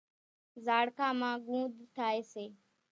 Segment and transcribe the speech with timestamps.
[0.65, 2.45] زاڙکان مان ڳونۮ ٿائيَ سي۔